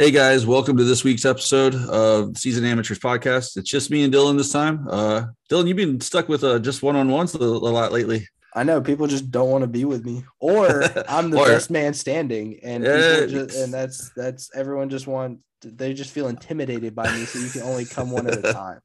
[0.00, 3.58] Hey guys, welcome to this week's episode of Season Amateurs Podcast.
[3.58, 4.88] It's just me and Dylan this time.
[4.88, 8.26] Uh, Dylan, you've been stuck with uh, just one on ones a, a lot lately.
[8.54, 11.70] I know people just don't want to be with me, or I'm the Or- best
[11.70, 13.26] man standing, and Yeah.
[13.26, 17.50] just, and that's that's everyone just want they just feel intimidated by me, so you
[17.50, 18.80] can only come one at a time.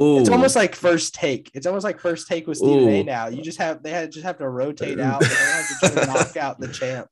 [0.00, 1.50] Ooh, It's almost like first take.
[1.52, 2.88] It's almost like first take with Stephen Ooh.
[2.88, 3.02] A.
[3.02, 5.18] Now you just have they had, just have to rotate out.
[5.20, 7.08] They have to try to knock out the champ.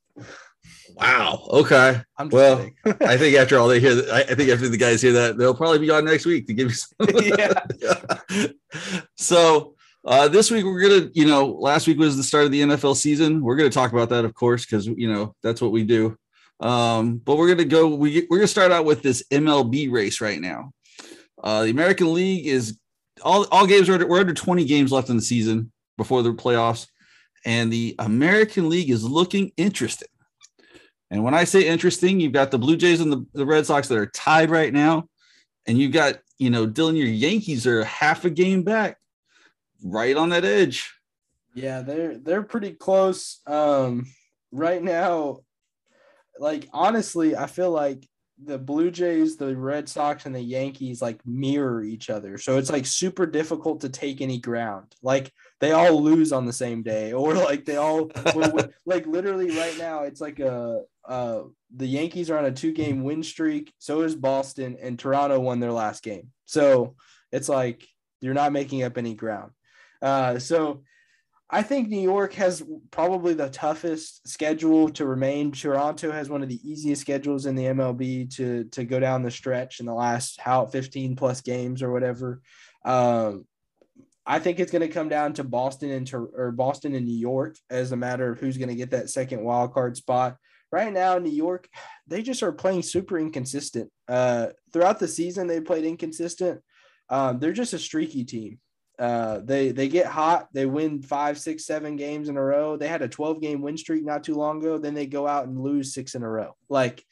[0.95, 1.47] Wow.
[1.51, 2.01] Okay.
[2.16, 2.70] I'm just Well.
[3.01, 5.55] I think after all they hear, I, I think after the guys hear that, they'll
[5.55, 6.98] probably be on next week to give you some.
[7.23, 8.48] yeah.
[9.16, 9.75] so
[10.06, 12.97] uh, this week we're gonna, you know, last week was the start of the NFL
[12.97, 13.42] season.
[13.42, 16.16] We're gonna talk about that, of course, because you know that's what we do.
[16.61, 17.95] Um, but we're gonna go.
[17.95, 20.73] We, we're gonna start out with this MLB race right now.
[21.42, 22.78] Uh, the American League is
[23.23, 26.33] all all games are under, we're under 20 games left in the season before the
[26.33, 26.86] playoffs,
[27.45, 30.08] and the American League is looking interesting.
[31.10, 33.88] And when I say interesting, you've got the Blue Jays and the, the Red Sox
[33.88, 35.08] that are tied right now.
[35.66, 38.98] And you've got, you know, Dylan, your Yankees are half a game back,
[39.82, 40.92] right on that edge.
[41.54, 43.40] Yeah, they're they're pretty close.
[43.46, 44.06] Um,
[44.52, 45.38] right now,
[46.38, 48.06] like honestly, I feel like
[48.42, 52.36] the Blue Jays, the Red Sox, and the Yankees like mirror each other.
[52.36, 54.94] So it's like super difficult to take any ground.
[55.02, 58.10] Like they all lose on the same day, or like they all
[58.86, 61.42] like literally right now, it's like a uh
[61.74, 63.72] the Yankees are on a two game win streak.
[63.78, 66.30] So is Boston, and Toronto won their last game.
[66.44, 66.96] So
[67.32, 67.86] it's like
[68.20, 69.52] you're not making up any ground.
[70.02, 70.82] Uh, so
[71.48, 75.52] I think New York has probably the toughest schedule to remain.
[75.52, 79.30] Toronto has one of the easiest schedules in the MLB to to go down the
[79.30, 82.40] stretch in the last how 15 plus games or whatever.
[82.84, 83.46] Um,
[84.27, 87.16] I think it's going to come down to Boston and Tor- or Boston and New
[87.16, 90.36] York as a matter of who's going to get that second wild card spot.
[90.73, 91.68] Right now, New York,
[92.08, 93.90] they just are playing super inconsistent.
[94.08, 96.61] Uh, throughout the season, they played inconsistent.
[97.08, 98.58] Um, they're just a streaky team.
[98.98, 100.48] Uh, they they get hot.
[100.52, 102.77] They win five, six, seven games in a row.
[102.77, 104.78] They had a 12 game win streak not too long ago.
[104.78, 106.56] Then they go out and lose six in a row.
[106.68, 107.05] Like,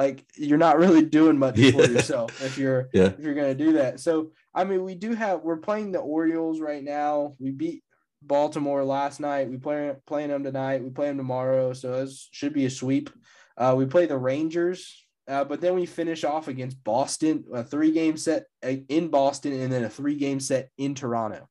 [0.00, 3.08] like you're not really doing much for yourself if you're Yeah.
[3.08, 4.00] if you're gonna do that.
[4.00, 7.34] So I mean, we do have we're playing the Orioles right now.
[7.38, 7.82] We beat
[8.22, 9.50] Baltimore last night.
[9.50, 10.82] We play playing them tonight.
[10.82, 11.74] We play them tomorrow.
[11.74, 13.10] So this should be a sweep.
[13.58, 15.06] Uh, we play the Rangers.
[15.28, 18.46] Uh, but then we finish off against Boston, a three game set
[18.88, 21.46] in Boston, and then a three game set in Toronto.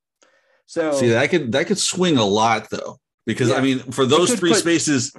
[0.66, 4.34] So See, that could that could swing a lot though, because I mean, for those
[4.34, 5.14] three put- spaces,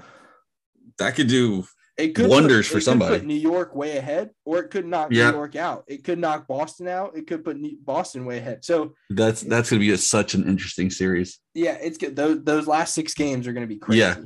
[0.99, 1.65] that could do
[2.01, 3.19] it could wonders put, for it could somebody.
[3.19, 5.31] put New York way ahead, or it could knock Yeah.
[5.31, 5.85] New York out.
[5.87, 7.17] It could knock Boston out.
[7.17, 8.65] It could put New- Boston way ahead.
[8.65, 11.39] So that's that's gonna be a, such an interesting series.
[11.55, 12.15] yeah, it's good.
[12.17, 13.99] Those those last six games are going to be crazy.
[14.01, 14.17] Yeah.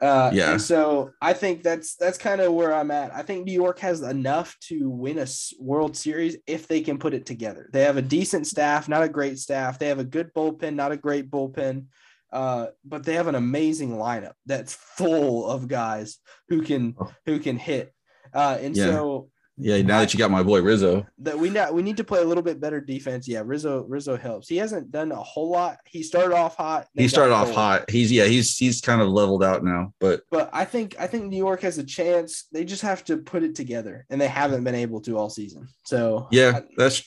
[0.00, 0.56] uh, Yeah.
[0.56, 3.14] So I think that's that's kind of where I'm at.
[3.14, 5.26] I think New York has enough to win a
[5.58, 7.68] World Series if they can put it together.
[7.72, 9.78] They have a decent staff, not a great staff.
[9.78, 11.84] They have a good bullpen, not a great bullpen.
[12.32, 16.18] Uh, but they have an amazing lineup that's full of guys
[16.48, 17.12] who can Oh.
[17.26, 17.92] who can hit.
[18.32, 18.86] Uh, and Yeah.
[18.86, 19.28] so
[19.62, 22.22] Yeah, now that you got my boy Rizzo, that we not we need to play
[22.22, 23.28] a little bit better defense.
[23.28, 24.48] Yeah, Rizzo Rizzo helps.
[24.48, 25.76] He hasn't done a whole lot.
[25.84, 26.86] He started off hot.
[26.94, 27.56] he started off cold.
[27.56, 27.90] hot.
[27.90, 31.24] He's yeah, he's he's kind of leveled out now, but But I think I think
[31.26, 32.44] New York has a chance.
[32.52, 35.68] They just have to put it together, and they haven't been able to all season.
[35.84, 37.02] So Yeah, that's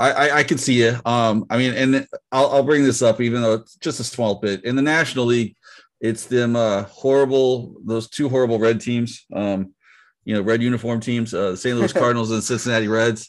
[0.00, 0.98] I, I I can see you.
[1.04, 4.36] Um, I mean, and I'll I'll bring this up, even though it's just a small
[4.36, 4.64] bit.
[4.64, 5.56] In the National League,
[6.00, 9.26] it's them uh horrible those two horrible red teams.
[9.32, 9.74] Um,
[10.24, 11.76] you know, red uniform teams, uh St.
[11.76, 13.28] Louis Cardinals and Cincinnati Reds.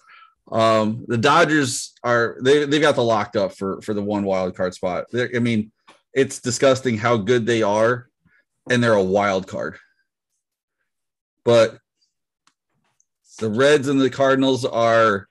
[0.50, 4.56] Um, the Dodgers are they they've got the locked up for for the one wild
[4.56, 5.06] card spot.
[5.12, 5.74] They're, I mean,
[6.14, 8.08] it's disgusting how good they are,
[8.70, 9.78] and they're a wild card.
[11.44, 11.80] But
[13.40, 15.28] the Reds and the Cardinals are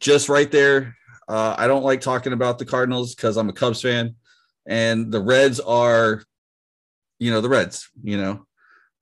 [0.00, 0.96] just right there.
[1.28, 4.14] Uh, I don't like talking about the Cardinals because I'm a Cubs fan,
[4.66, 6.22] and the Reds are,
[7.18, 8.46] you know, the Reds, you know.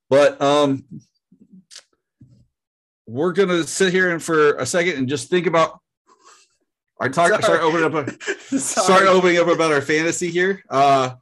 [0.09, 0.85] But um,
[3.07, 5.81] we're gonna sit here and for a second and just think about.
[7.01, 7.31] I talk.
[7.31, 7.43] Sorry.
[7.43, 8.09] Start opening up.
[8.53, 10.63] A, start opening up about our fantasy here.
[10.71, 11.15] Uh,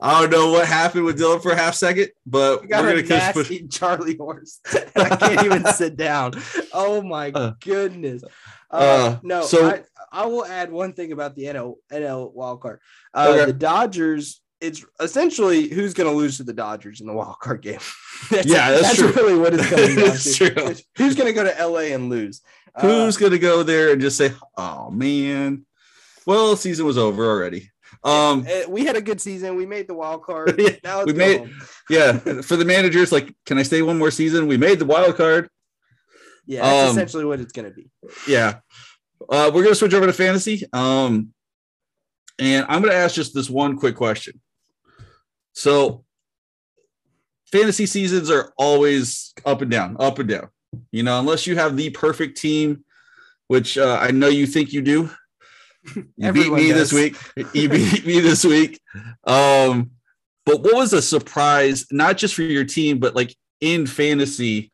[0.00, 3.02] I don't know what happened with Dylan for a half second, but We got we're
[3.02, 3.52] gonna push.
[3.70, 4.58] Charlie horse.
[4.96, 6.32] I can't even sit down.
[6.72, 8.24] Oh my Uh, goodness.
[8.72, 9.82] Uh, uh, no, so- I,
[10.12, 12.80] I will add one thing about the NL NL wild card.
[13.14, 13.46] Uh, Okay.
[13.46, 14.40] The Dodgers.
[14.60, 17.78] It's essentially who's going to lose to the Dodgers in the wild card game.
[18.30, 19.10] that's, Yeah, that's true.
[19.12, 20.50] really what it's coming down That's to.
[20.50, 20.74] true.
[20.98, 22.42] Who's going to go to LA and lose?
[22.74, 25.66] Uh, Who's gonna go there and just say, "Oh man"?
[26.26, 27.70] Well, season was over already.
[28.04, 29.56] Um, Uh, we had a good season.
[29.56, 30.54] We made the wild card.
[30.84, 31.60] Yeah, we made- home.
[31.88, 32.12] yeah.
[32.42, 34.46] For the managers, like, can I stay one more season?
[34.46, 35.48] We made the wild card.
[36.46, 37.90] Yeah, that's Um, essentially what it's gonna be.
[38.28, 38.60] yeah.
[39.28, 40.64] Uh, we're gonna switch over to fantasy.
[40.72, 41.32] Um,
[42.38, 44.40] and I'm gonna ask just this one quick question.
[45.52, 46.04] So,
[47.52, 50.48] fantasy seasons are always up and down, up and down.
[50.92, 52.84] You know, unless you have the perfect team,
[53.48, 55.10] which uh, I know you think you do.
[56.16, 57.16] You beat me this week.
[57.54, 58.80] You beat me this week.
[59.24, 59.92] Um,
[60.46, 64.72] but what was a surprise, not just for your team, but like in fantasy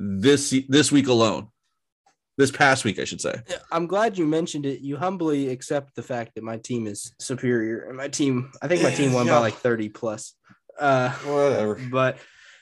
[0.00, 1.48] this this week alone?
[2.36, 3.34] This past week, I should say.
[3.72, 4.80] I'm glad you mentioned it.
[4.80, 8.52] You humbly accept the fact that my team is superior, and my team.
[8.62, 9.32] I think my team won Yeah.
[9.34, 10.34] by like 30 plus.
[10.78, 11.80] Uh, Whatever.
[11.90, 12.18] but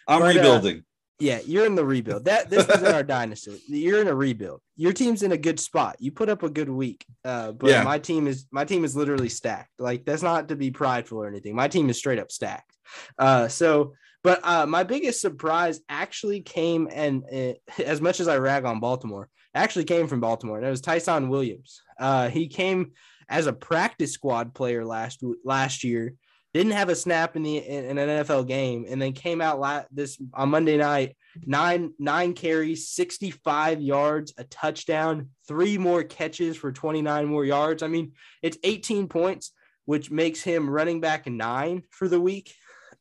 [0.08, 0.82] I'm But, uh, rebuilding.
[1.18, 2.24] Yeah, you're in the rebuild.
[2.24, 3.60] That this is in our dynasty.
[3.68, 4.62] You're in a rebuild.
[4.76, 5.96] Your team's in a good spot.
[5.98, 7.04] You put up a good week.
[7.22, 7.82] Uh, but Yeah.
[7.84, 9.72] my team is my team is literally stacked.
[9.78, 11.54] Like that's not to be prideful or anything.
[11.54, 12.72] My team is straight up stacked.
[13.18, 13.92] Uh, so
[14.26, 18.80] but uh, my biggest surprise actually came and uh, as much as I rag on
[18.80, 20.58] Baltimore, actually came from Baltimore.
[20.58, 21.82] And it was Ty'Son Williams.
[21.98, 22.92] Uh, he came
[23.28, 26.14] as a practice squad player last last year
[26.54, 29.60] didn't have a snap in the in, in an NFL game, and then came out
[29.60, 31.14] la- this on Monday night,
[31.44, 37.44] nine nine carries, sixty five yards, a touchdown, three more catches for twenty nine more
[37.44, 37.82] yards.
[37.82, 38.12] I mean,
[38.42, 39.52] it's eighteen points,
[39.84, 42.54] which makes him running back nine for the week,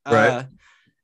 [0.06, 0.27] Right.
[0.30, 0.44] uh,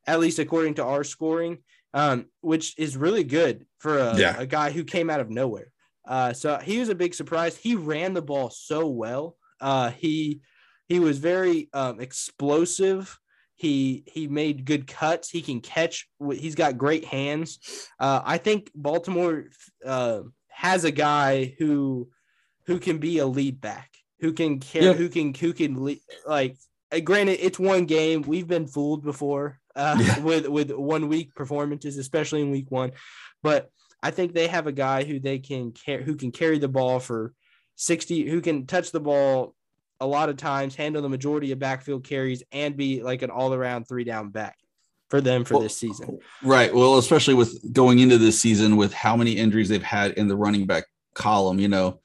[0.07, 1.59] at least according to our scoring,
[1.93, 4.35] um, which is really good for a, Yeah.
[4.39, 5.71] a guy who came out of nowhere.
[6.07, 7.55] Uh, so he was a big surprise.
[7.55, 9.37] He ran the ball so well.
[9.59, 10.41] Uh, he
[10.87, 13.17] he was very um, explosive.
[13.55, 15.29] He he made good cuts.
[15.29, 16.07] He can catch.
[16.33, 17.59] He's got great hands.
[17.99, 19.45] Uh, I think Baltimore
[19.85, 22.09] uh, has a guy who
[22.65, 24.93] who can be a lead back, who can carry, Yeah.
[24.93, 26.57] who can who can lead, like.
[26.91, 28.23] uh, Granted, it's one game.
[28.23, 30.19] We've been fooled before uh, Yeah.
[30.23, 32.91] with with one week performances, especially in week one.
[33.43, 33.69] But
[34.03, 36.99] I think they have a guy who they can care who can carry the ball
[36.99, 37.33] for
[37.75, 39.55] 60 who can touch the ball
[39.99, 43.87] a lot of times, handle the majority of backfield carries, and be like an all-around
[43.87, 44.57] three down back
[45.09, 46.19] for them for Well, this season.
[46.41, 46.73] Right.
[46.73, 50.35] Well, especially with going into this season with how many injuries they've had in the
[50.35, 51.99] running back column, you know,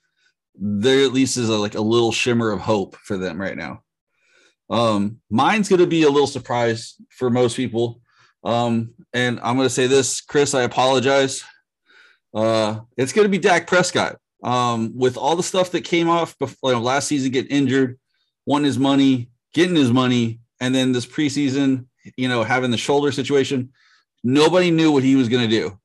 [0.55, 3.83] there at least is a, like a little shimmer of hope for them right now.
[4.69, 8.01] Um, mine's going to be a little surprise for most people.
[8.45, 11.45] Um, and I'm going to say this, Chris, I apologize.
[12.35, 14.17] Uh, it's going to be Dak Prescott.
[14.43, 17.99] Um, with all the stuff that came off before you know, last season, getting injured,
[18.45, 21.87] wanting his money, getting his money, and then this preseason,
[22.17, 23.73] you know, having the shoulder situation,
[24.23, 25.79] nobody knew what he was going to do.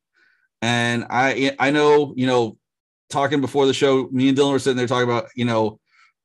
[0.62, 2.58] And I, I know, you know,
[3.10, 5.80] talking before the show, me and Dylan were sitting there talking about, you know,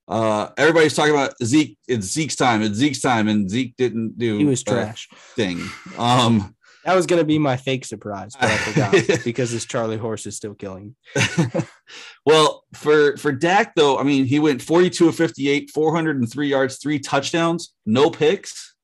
[0.08, 1.76] uh, everybody's talking about Zeke.
[1.88, 2.62] It's Zeke's time.
[2.62, 5.08] It's Zeke's time, and Zeke didn't do He was trash.
[5.34, 5.60] thing.
[5.98, 6.54] Um,
[6.84, 8.94] That was going to be my fake surprise, but I forgot
[9.24, 10.94] because this Charlie horse is still killing.
[12.24, 16.98] well, for for Dak though, I mean, he went 42 of 58, 403 yards, three
[17.00, 18.74] touchdowns, no picks.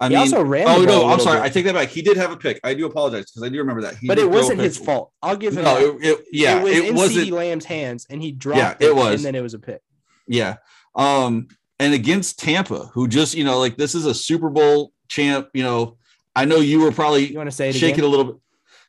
[0.00, 0.66] I he mean, also ran.
[0.68, 1.88] oh no, I'm sorry, bit, I take that back.
[1.88, 2.60] He did have a pick.
[2.62, 3.96] I do apologize because I do remember that.
[3.96, 5.12] He but it wasn't his fault.
[5.22, 5.64] I'll give him.
[5.64, 7.26] No, it, it- yeah, it was it, in wasn't.
[7.28, 8.80] CeeDee Lamb's hands, and he dropped.
[8.80, 9.16] Yeah, it was.
[9.16, 9.82] and then it was a pick.
[10.28, 10.56] Yeah.
[10.94, 11.48] Um,
[11.78, 15.62] and against Tampa, who just, you know, like this is a Super Bowl champ, you
[15.62, 15.96] know.
[16.34, 18.04] I know you were probably You want to say it shaking again?
[18.04, 18.36] a little bit.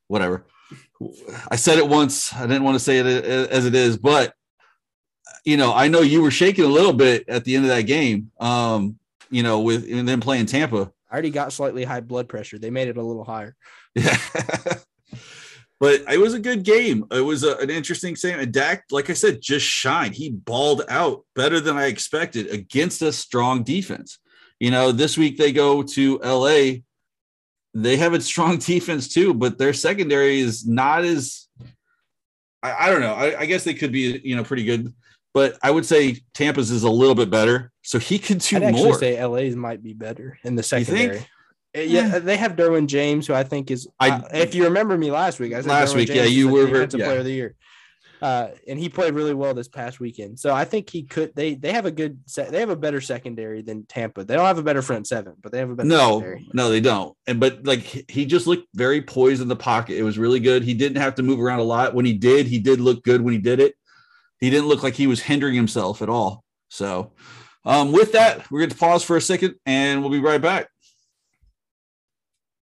[0.08, 0.46] Whatever.
[1.50, 2.34] I said it once.
[2.34, 4.34] I didn't want to say it as it is, but
[5.46, 7.84] you know, I know you were shaking a little bit at the end of that
[7.84, 8.32] game.
[8.40, 9.00] Um,
[9.30, 10.92] you know, with and then playing Tampa.
[11.10, 12.60] I already got slightly high blood pressure.
[12.60, 13.56] They made it a little higher.
[13.96, 14.18] Yeah.
[15.80, 17.06] but it was a good game.
[17.12, 18.40] It was a, an interesting game.
[18.40, 20.16] And Dak, like I said, just shined.
[20.16, 24.20] He balled out better than I expected against a strong defense.
[24.60, 26.80] You know, this week they go to LA.
[27.74, 31.48] They have a strong defense too, but their secondary is not as
[32.62, 33.14] I, I don't know.
[33.14, 34.94] I, I guess they could be, you know, pretty good.
[35.34, 37.72] But I would say Tampa's is a little bit better.
[37.84, 39.00] So he could do I'd actually more.
[39.00, 41.26] say LA's might be better in the secondary.
[41.78, 43.88] Uh, Yeah, they have Derwin James, who I think is.
[44.00, 46.26] I- uh, if you remember me last week, I said Last Derwin week, James yeah,
[46.26, 47.06] you were very- defensive yeah.
[47.06, 47.56] player of the year,
[48.22, 50.40] uh, and he played really well this past weekend.
[50.40, 51.34] So I think he could.
[51.36, 52.20] They they have a good.
[52.26, 54.24] Se- they have a better secondary than Tampa.
[54.24, 55.88] They don't have a better front seven, but they have a better.
[55.88, 56.50] no, secondary.
[56.54, 57.16] no, they don't.
[57.28, 59.98] And but like he- he just looked very poised in the pocket.
[59.98, 60.64] It was really good.
[60.64, 61.94] He didn't have to move around a lot.
[61.94, 63.76] When he did, he did look good when he did it.
[64.40, 66.44] He didn't look like he was hindering himself at all.
[66.70, 67.12] So
[67.66, 70.68] um, with that, we're going to pause for a second and we'll be right back.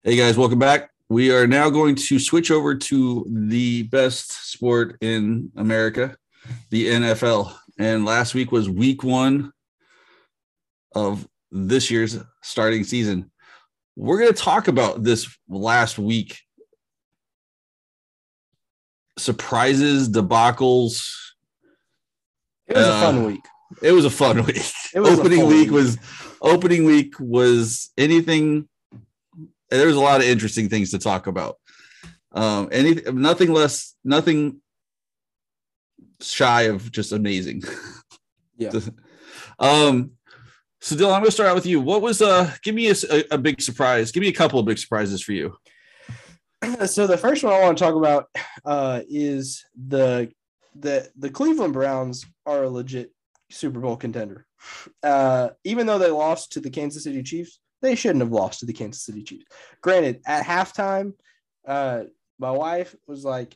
[0.03, 0.91] Hey guys, welcome back.
[1.09, 6.15] We are now going to switch over to the best sport in America,
[6.69, 7.53] the NFL.
[7.77, 9.51] And last week was week one
[10.95, 13.31] of this year's starting season.
[13.95, 16.39] We're going to talk about this last week
[19.17, 21.09] surprises, debacles.
[22.67, 23.41] It was Uh, a fun week.
[23.81, 24.61] It was a fun week.
[24.95, 25.71] Opening week, week.
[25.71, 25.97] was
[26.41, 28.69] opening week was anything.
[29.69, 31.57] There was a lot of interesting things to talk about.
[32.31, 34.61] Um, any nothing less, nothing
[36.21, 37.63] shy of just amazing.
[38.57, 38.71] Yeah.
[39.59, 40.11] um.
[40.81, 41.81] So Dylan, I'm going to start out with you.
[41.81, 42.51] What was uh?
[42.63, 42.91] Give me
[43.31, 44.11] a big surprise.
[44.11, 45.55] Give me a couple of big surprises for you.
[46.85, 48.27] so the first one I want to talk about
[48.65, 50.31] uh, is the
[50.75, 53.11] the the Cleveland Browns are a legit
[53.49, 54.45] Super Bowl contender.
[55.03, 58.65] Uh, even though they lost to the Kansas City Chiefs, they shouldn't have lost to
[58.65, 59.45] the Kansas City Chiefs.
[59.81, 61.13] Granted, at halftime,
[61.67, 62.03] uh,
[62.37, 63.55] my wife was like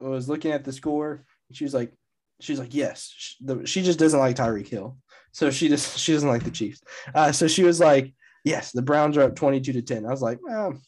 [0.00, 1.24] was looking at the score.
[1.48, 1.92] And she was like,
[2.40, 4.96] she was like, yes, she, the, she just doesn't like Tyreek Hill,
[5.32, 6.82] so she just she doesn't like the Chiefs.
[7.14, 8.12] Uh, so she was like,
[8.44, 10.04] yes, the Browns are up twenty two to ten.
[10.04, 10.78] I was like, well,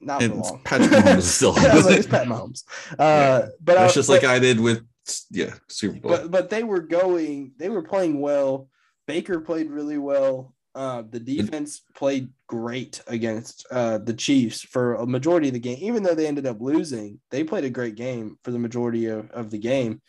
[0.00, 0.60] not for long.
[0.64, 1.54] Patrick Mahomes still.
[1.56, 2.64] I was like, it's Pat Mahomes.
[2.98, 4.84] Uh, but That's I, just but, like I did with
[5.30, 6.10] yeah Super Bowl.
[6.10, 8.68] but but they were going, they were playing well.
[9.06, 10.54] Baker played really well.
[10.74, 15.78] Uh, the defense played great against uh, the Chiefs for a majority of the game.
[15.80, 19.30] Even though they ended up losing, they played a great game for the majority of,
[19.32, 20.00] of the game.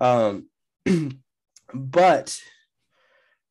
[0.00, 0.46] Um,
[1.74, 2.38] but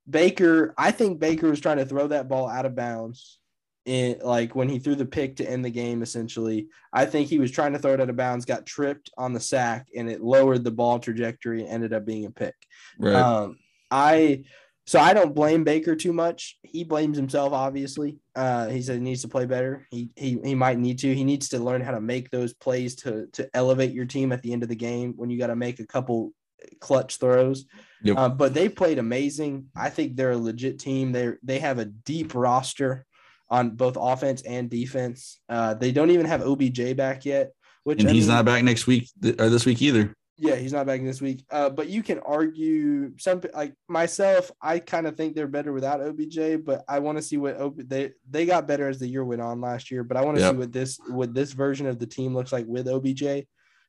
[0.10, 3.38] Baker, I think Baker was trying to throw that ball out of bounds.
[3.86, 7.40] In like when he threw the pick to end the game, essentially, I think he
[7.40, 10.22] was trying to throw it out of bounds, got tripped on the sack, and it
[10.22, 12.54] lowered the ball trajectory and ended up being a pick.
[13.00, 13.16] right.
[13.16, 13.58] Um,
[13.90, 14.44] I
[14.88, 16.58] so I don't blame Baker too much.
[16.64, 18.18] He blames himself, obviously.
[18.36, 19.86] Uh, he said he needs to play better.
[19.92, 21.14] He, he he might need to.
[21.14, 24.42] He needs to learn how to make those plays to to elevate your team at
[24.42, 26.34] the end of the game when you got to make a couple
[26.80, 27.66] clutch throws.
[28.04, 28.18] Yep.
[28.18, 29.68] Uh, but they played amazing.
[29.76, 31.12] I think they're a legit team.
[31.12, 33.06] They they have a deep roster
[33.50, 35.40] on both offense and defense.
[35.50, 37.52] Uh, they don't even have OBJ back yet,
[37.84, 40.16] which and I he's mean- not back next week th- or this week either.
[40.42, 41.46] Yeah, he's not back this week.
[41.52, 44.52] Uh, but you can argue some like myself.
[44.62, 47.88] I kind of think they're better without OBJ, but I want to see what OB,
[47.88, 50.04] they they got better as the year went on last year.
[50.04, 50.52] But I want to Yep.
[50.54, 53.46] see what this what this version of the team looks like with OBJ,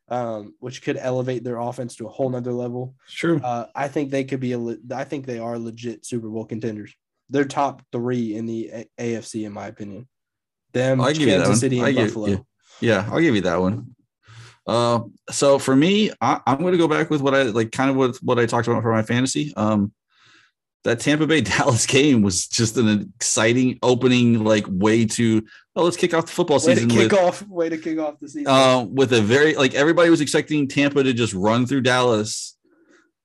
[0.09, 2.95] um, which could elevate their offense to a whole nother level.
[3.09, 3.41] Sure.
[3.43, 4.77] Uh, I think they could be a.
[4.95, 6.95] I think they are legit Super Bowl contenders.
[7.31, 10.07] They're top three in the a- AFC, in my opinion.
[10.75, 11.57] Them, I'll give you that Kansas one.
[11.59, 12.27] City, and I give- Buffalo.
[12.29, 12.37] yeah.
[12.81, 13.95] Yeah, I'll give you that one.
[14.67, 15.01] Uh,
[15.31, 17.97] so for me, I, I'm going to go back with what I like, kind of
[17.97, 19.53] with what I talked about for my fantasy.
[19.57, 19.93] Um,
[20.85, 25.45] that Tampa Bay Dallas game was just an exciting opening, like way to
[25.77, 27.47] oh, let's kick off the football Way to season kick with off.
[27.49, 28.49] Way to kick off the season.
[28.49, 32.57] uh, with a very like everybody was expecting Tampa to just run through Dallas,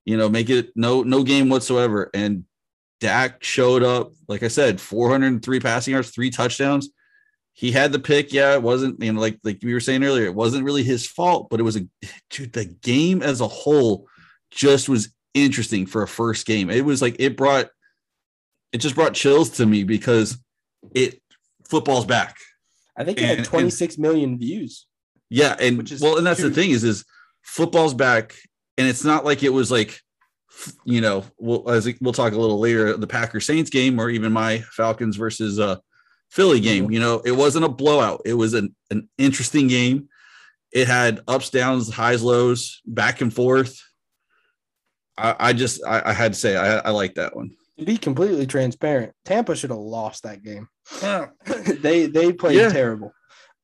[0.04, 2.10] you know, make it no no game whatsoever.
[2.14, 2.44] And
[3.00, 6.90] Dak showed up, like I said, 403 passing yards, three touchdowns.
[7.58, 8.32] He had the pick.
[8.32, 11.08] Yeah, it wasn't, you know, like like we were saying earlier, it wasn't really his
[11.08, 11.88] fault, but it was a
[12.30, 14.06] dude, the game as a whole
[14.52, 16.70] just was interesting for a first game.
[16.70, 17.68] It was like it brought
[18.72, 20.38] it just brought chills to me because
[20.94, 21.20] it
[21.68, 22.36] football's back.
[22.96, 24.86] I think it and- had and- 26 million views.
[25.28, 27.04] Yeah, and Which is well, and that's the thing is, is
[27.42, 28.36] football's back,
[28.78, 30.00] and it's not like it was like,
[30.84, 34.32] you know, we'll as we'll talk a little later, the Packers Saints game, or even
[34.32, 35.76] my Falcons versus uh
[36.30, 36.88] Philly game.
[36.88, 36.92] Mhm.
[36.94, 38.22] You know, it wasn't a blowout.
[38.24, 40.08] It was an an interesting game.
[40.72, 43.80] It had ups, downs, highs, lows, back and forth.
[45.16, 47.50] I, I just I, I had to say I, I like that one.
[47.78, 50.68] To be completely transparent, Tampa should have lost that game.
[51.80, 52.68] they they played Yeah.
[52.70, 53.12] terrible.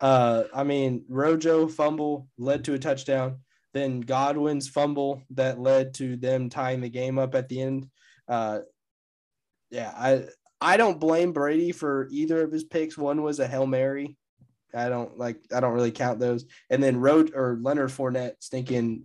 [0.00, 3.38] Uh, I mean, Rojo fumble led to a touchdown.
[3.72, 7.88] Then Godwin's fumble that led to them tying the game up at the end.
[8.28, 8.60] Uh,
[9.70, 10.24] yeah, I
[10.64, 12.96] I don't blame Brady for either of his picks.
[12.96, 14.16] One was a hail mary.
[14.74, 15.36] I don't like.
[15.54, 16.46] I don't really count those.
[16.70, 19.02] And then Road or Leonard Fournette stinking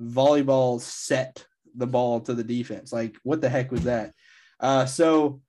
[0.00, 2.94] volleyball set the ball to the defense.
[2.94, 4.14] Like, what the heck was that?
[4.58, 5.42] Uh, so,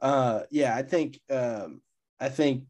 [0.00, 1.82] uh, yeah, I think um,
[2.18, 2.64] I think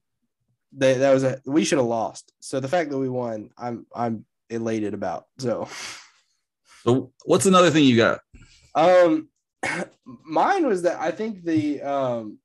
[0.76, 2.32] that that was a we should have lost.
[2.40, 5.26] So the fact that we won, I'm I'm elated about.
[5.38, 5.68] So,
[6.82, 8.20] So what's another thing you got?
[8.74, 9.28] um,
[10.04, 12.38] mine was that I think the um,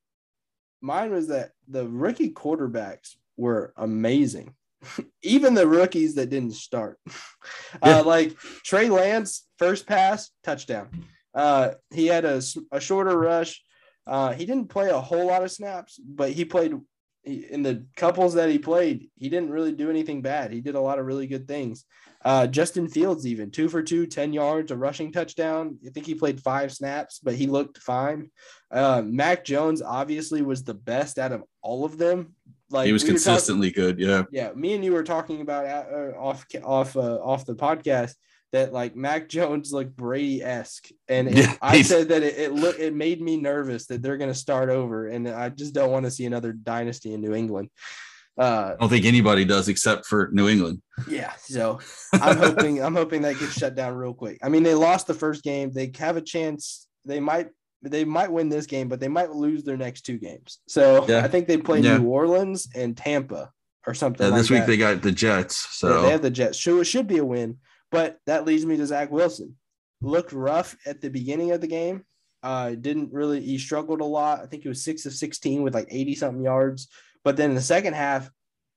[0.80, 4.54] mine was that the rookie quarterbacks were amazing.
[5.22, 6.98] Even the rookies that didn't start,
[7.82, 10.88] uh, like Trey Lance, first pass, touchdown.
[11.34, 13.62] Uh, he had a, a shorter rush.
[14.06, 16.74] Uh, he didn't play a whole lot of snaps, but he played
[17.30, 19.08] he- in the couples that he played.
[19.16, 20.52] He didn't really do anything bad.
[20.52, 21.84] He did a lot of really good things.
[22.22, 25.78] Uh, Justin Fields, even two for two, 10 yards, a rushing touchdown.
[25.86, 28.30] I think he played five snaps, but he looked fine.
[28.70, 32.34] Uh, Mac Jones obviously was the best out of all of them.
[32.68, 33.98] Like he was we were talking- consistently good.
[33.98, 34.24] Yeah.
[34.30, 38.14] yeah, me and you were talking about uh, off off uh, off the podcast
[38.52, 42.52] that like Mac Jones looked Brady esque, and it- Yeah, I said that it it,
[42.52, 45.90] look, it made me nervous that they're going to start over, and I just don't
[45.92, 47.70] want to see another dynasty in New England.
[48.38, 50.80] Uh, I don't think anybody does except for New England.
[51.08, 51.78] yeah, so
[52.14, 54.38] I'm hoping I'm hoping that gets shut down real quick.
[54.42, 56.86] I mean, they lost the first game; they have a chance.
[57.04, 57.48] They might
[57.82, 60.58] they might win this game, but they might lose their next two games.
[60.68, 61.24] So Yeah.
[61.24, 61.96] I think they play Yeah.
[61.98, 63.50] New Orleans and Tampa
[63.86, 64.28] or something.
[64.30, 64.66] Like this week that.
[64.66, 65.66] they got the Jets.
[65.82, 66.60] Yeah, So they have the Jets.
[66.62, 67.56] So it should be a win.
[67.90, 69.56] But that leads me to Zach Wilson.
[70.00, 72.04] Looked rough at the beginning of the game.
[72.42, 73.40] Uh, didn't really.
[73.40, 74.40] He struggled a lot.
[74.40, 76.88] I think he was six of sixteen with like eighty something yards.
[77.22, 78.30] But then in the second half,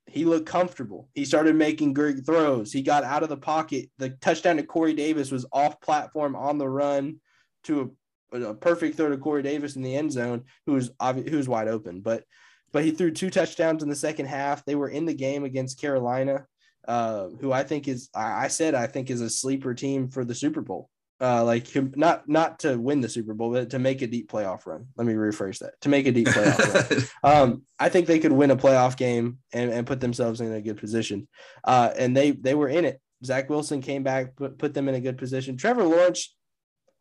[0.06, 1.10] he looked comfortable.
[1.14, 2.74] He started making great throws.
[2.74, 3.90] He got out of the pocket.
[4.00, 7.22] The touchdown to Corey Davis was off platform on the run
[7.66, 7.96] to
[8.34, 11.38] a, a perfect throw to Corey Davis in the end zone, who was obvi- who
[11.38, 12.02] was wide open.
[12.02, 12.26] But
[12.74, 14.66] but he threw two touchdowns in the second half.
[14.66, 16.48] They were in the game against Carolina
[16.88, 20.36] uh, who I think is I, said I think is a sleeper team for the
[20.36, 20.90] Super Bowl.
[21.22, 24.30] Uh, like him, not not to win the Super Bowl, but to make a deep
[24.30, 24.88] playoff run.
[24.98, 27.04] Let me rephrase that: to make a deep playoff run.
[27.24, 30.62] Um, I think they could win a playoff game and, and put themselves in a
[30.62, 31.28] good position.
[31.64, 33.00] Uh, and they they were in it.
[33.24, 35.56] Zach Wilson came back, put, put them in a good position.
[35.56, 36.36] Trevor Lawrence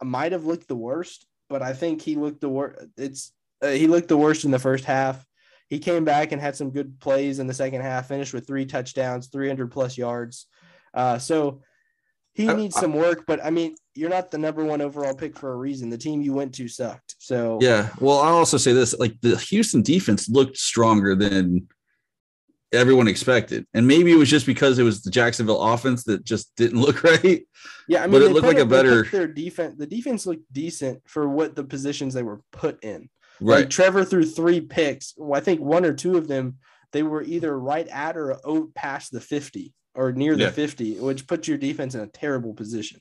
[0.01, 2.87] might have looked the worst, but I think he looked the worst.
[2.97, 5.25] It's uh, he looked the worst in the first half.
[5.73, 8.09] He came back and had some good plays in the second half.
[8.09, 10.47] Finished with three touchdowns, three hundred plus yards.
[10.93, 11.63] Uh, so
[12.35, 13.25] he I- needs some work.
[13.27, 15.89] But I mean, you're not the number one overall pick for a reason.
[15.89, 17.15] The team you went to sucked.
[17.19, 17.89] So yeah.
[18.01, 21.67] Well, I'll also say this: like the Houston defense looked stronger than
[22.71, 26.55] everyone expected, and maybe it was just because it was the Jacksonville offense that just
[26.57, 27.47] didn't look right.
[27.89, 30.53] Yeah, I mean, But it looked like a they better- Their defense, the defense looked
[30.53, 33.09] decent for what the positions they were put in.
[33.43, 33.61] Right.
[33.61, 35.15] Like Trevor threw three picks.
[35.17, 36.57] Well, I think one or two of them
[36.93, 38.39] they were either right at or
[38.75, 40.51] past the fifty or near the Yeah.
[40.51, 43.01] fifty, which puts your defense in a terrible position.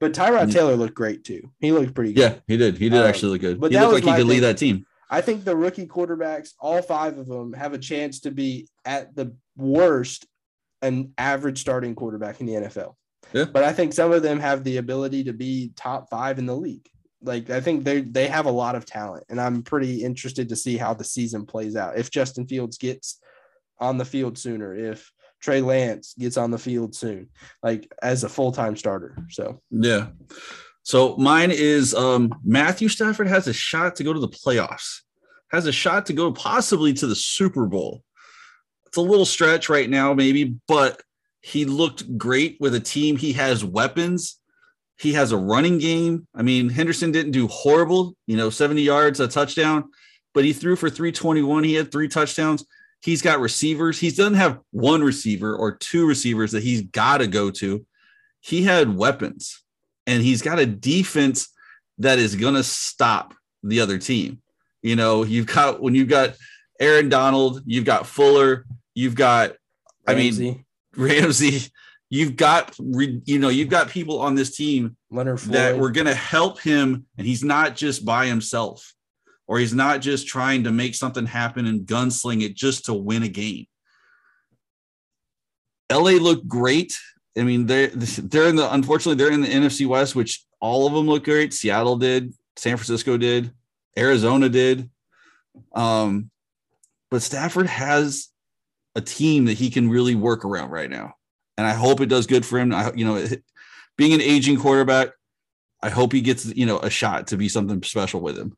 [0.00, 0.52] But Tyrod Mm.
[0.52, 1.50] Taylor looked great too.
[1.60, 2.20] He looked pretty good.
[2.20, 2.78] yeah, he did.
[2.78, 3.60] He did Um, actually look good.
[3.60, 4.86] but he looked like he could lead that team.
[5.10, 9.14] I think the rookie quarterbacks, all five of them, have a chance to be at
[9.14, 10.26] the worst
[10.82, 12.96] an average starting quarterback in the NFL.
[13.32, 13.44] Yeah.
[13.44, 16.56] But I think some of them have the ability to be top five in the
[16.56, 16.86] league.
[17.24, 20.56] Like I think they they have a lot of talent, and I'm pretty interested to
[20.56, 21.98] see how the season plays out.
[21.98, 23.20] If Justin Fields gets
[23.78, 25.10] on the field sooner, if
[25.40, 27.28] Trey Lance gets on the field soon,
[27.62, 29.16] like as a full time starter.
[29.30, 30.08] So Yeah.
[30.82, 35.00] So mine is um Matthew Stafford has a shot to go to the playoffs,
[35.50, 38.02] has a shot to go possibly to the Super Bowl.
[38.86, 41.02] It's a little stretch right now, maybe, but
[41.40, 43.16] he looked great with a team.
[43.16, 44.40] He has weapons.
[44.96, 46.26] He has a running game.
[46.34, 49.90] I mean, Henderson didn't do horrible, you know, 70 yards, a touchdown,
[50.32, 51.64] but he threw for 321.
[51.64, 52.64] He had three touchdowns.
[53.00, 53.98] He's got receivers.
[53.98, 57.84] He doesn't have one receiver or two receivers that he's got to go to.
[58.40, 59.62] He had weapons
[60.06, 61.48] and he's got a defense
[61.98, 64.40] that is going to stop the other team.
[64.82, 66.34] You know, you've got when you've got
[66.80, 69.52] Aaron Donald, you've got Fuller, you've got
[70.06, 70.64] I mean, Ramsey,
[70.96, 71.72] Ramsey,
[72.10, 76.06] you've got you know, you've got people on this team Leonard Floyd, that were going
[76.06, 78.94] to help him and he's not just by himself
[79.46, 83.22] or he's not just trying to make something happen and gunsling it just to win
[83.22, 83.66] a game.
[85.92, 86.98] LA looked great.
[87.36, 90.92] I mean, they're they're in the unfortunately they're in the NFC West, which all of
[90.92, 91.52] them look great.
[91.52, 93.52] Seattle did, San Francisco did,
[93.98, 94.88] Arizona did.
[95.74, 96.30] Um,
[97.10, 98.28] but Stafford has
[98.94, 101.14] a team that he can really work around right now,
[101.56, 102.72] and I hope it does good for him.
[102.74, 103.42] I, you know, it,
[103.96, 105.10] being an aging quarterback,
[105.82, 108.56] I hope he gets you know a shot to be something special with him.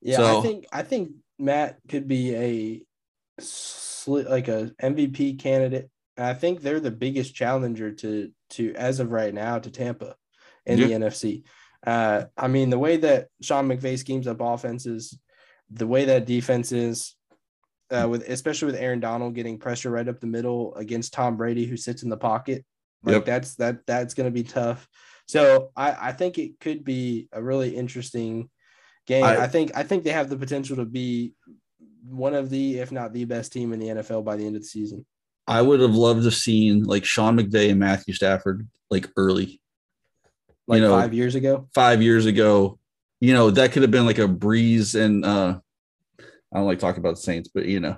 [0.00, 2.82] Yeah, So- I think I think Matt could be a
[4.06, 5.90] like a MVP candidate.
[6.16, 10.16] And I think they're the biggest challenger to to as of right now to Tampa
[10.66, 11.44] in the NFC.
[11.86, 15.16] Uh, I mean, the way that Sean McVay schemes up offenses,
[15.70, 17.14] the way that defense is,
[17.90, 21.66] uh, with especially with Aaron Donald getting pressure right up the middle against Tom Brady,
[21.66, 22.64] who sits in the pocket,
[23.02, 23.24] like Yep.
[23.24, 24.86] that's that that's going to be tough.
[25.26, 28.48] So I I think it could be a really interesting
[29.06, 29.24] game.
[29.24, 31.32] I- I, think I think they have the potential to be
[32.04, 34.62] one of the, if not the best team in the NFL by the end of
[34.62, 35.04] the season.
[35.46, 39.60] I would have loved to have seen like Sean McVay and Matthew Stafford like early
[40.66, 41.68] Like know, five years ago.
[41.74, 42.78] five years ago.
[43.20, 45.58] You know, that could have been like a breeze and uh
[46.52, 47.96] I don't like talking about the Saints, but you know,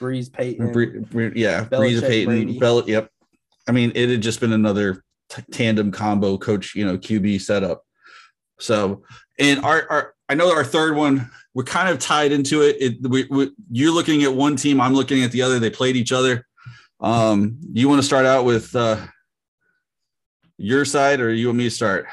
[0.00, 0.72] Brees Payton.
[0.72, 2.58] Bree- Bree- yeah, Brees Payton, Brady.
[2.58, 3.10] Bell, yep.
[3.68, 7.82] I mean, it had just been another t- tandem combo coach, you know, QB setup.
[8.58, 9.02] So,
[9.38, 12.76] and our, our I know our third one, we're kind of tied into it.
[12.80, 15.58] it we, we, you're looking at one team, I'm looking at the other.
[15.58, 16.46] They played each other.
[17.00, 18.98] Um, you want to start out with uh,
[20.56, 22.06] your side, or you want me to start?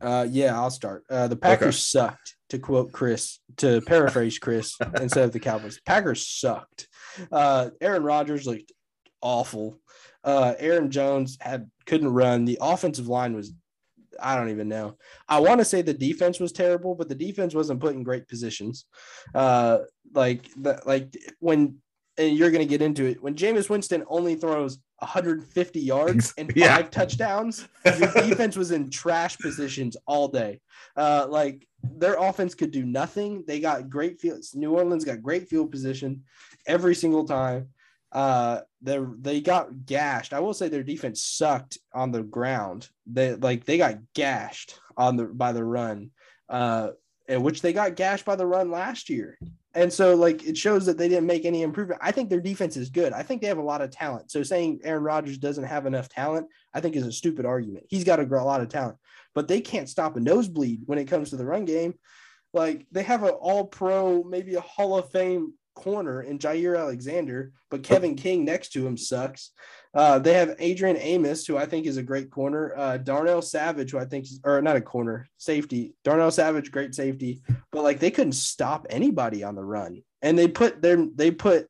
[0.00, 1.04] Uh, yeah, I'll start.
[1.10, 2.08] Uh, the Packers okay.
[2.08, 5.80] sucked, to quote Chris, to paraphrase Chris instead of the Cowboys.
[5.86, 6.88] Packers sucked.
[7.32, 8.72] Uh, Aaron Rodgers looked
[9.20, 9.80] awful.
[10.22, 12.44] Uh, Aaron Jones had couldn't run.
[12.44, 13.52] The offensive line was,
[14.20, 14.96] I don't even know.
[15.28, 18.28] I want to say the defense was terrible, but the defense wasn't put in great
[18.28, 18.84] positions.
[19.34, 19.78] Uh,
[20.12, 21.78] like the, like when
[22.18, 26.48] and you're going to get into it when Jameis Winston only throws 150 yards and
[26.48, 26.82] five yeah.
[26.82, 27.66] touchdowns.
[27.84, 30.60] Your defense was in trash positions all day.
[30.96, 33.44] Uh, like their offense could do nothing.
[33.46, 34.54] They got great fields.
[34.54, 36.24] New Orleans got great field position
[36.66, 37.68] every single time.
[38.12, 40.32] Uh, they they got gashed.
[40.32, 42.88] I will say their defense sucked on the ground.
[43.06, 46.10] They like they got gashed on the by the run.
[46.48, 46.90] Uh,
[47.30, 49.38] in which they got gashed by the run last year.
[49.72, 52.00] And so, like, it shows that they didn't make any improvement.
[52.02, 53.12] I think their defense is good.
[53.12, 54.32] I think they have a lot of talent.
[54.32, 57.86] So, saying Aaron Rodgers doesn't have enough talent, I think is a stupid argument.
[57.88, 58.98] He's got a lot of talent,
[59.34, 61.94] but they can't stop a nosebleed when it comes to the run game.
[62.52, 67.52] Like, they have an all pro, maybe a Hall of Fame corner in Jaire Alexander,
[67.70, 69.52] but Kevin King next to him sucks.
[69.94, 72.74] Uh, they have Adrian Amos, who I think is a great corner.
[72.76, 75.94] Uh, Darnell Savage, who I think, is, or not a corner, safety.
[76.04, 80.48] Darnell Savage, great safety, but like they couldn't stop anybody on the run, and they
[80.48, 81.66] put their they put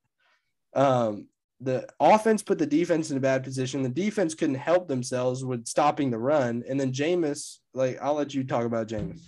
[0.74, 1.28] um,
[1.60, 3.82] the offense put the defense in a bad position.
[3.82, 8.34] The defense couldn't help themselves with stopping the run, and then Jameis, like I'll let
[8.34, 9.20] you talk about Jameis.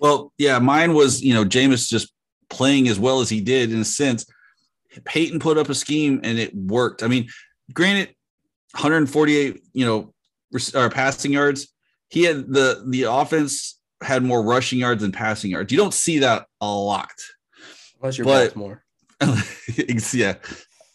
[0.00, 2.12] Well, yeah, mine was you know Jameis just
[2.48, 4.26] playing as well as he did in a sense.
[5.04, 7.02] Payton put up a scheme and it worked.
[7.02, 7.28] I mean,
[7.72, 8.08] granted,
[8.72, 10.14] 148, you know,
[10.74, 11.68] or passing yards.
[12.08, 15.70] He had the the offense had more rushing yards than passing yards.
[15.70, 17.12] You don't see that a lot.
[18.00, 18.84] Unless you're but, Baltimore.
[20.14, 20.34] yeah.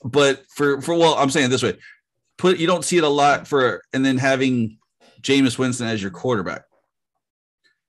[0.03, 1.77] But for for well, I'm saying this way.
[2.37, 4.77] Put you don't see it a lot for and then having
[5.21, 6.63] Jameis Winston as your quarterback.